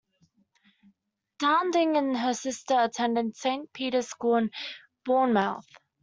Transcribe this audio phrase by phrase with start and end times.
[1.37, 4.51] Dowding and her sister attended Saint Peter's School in
[5.05, 5.67] Bournemouth.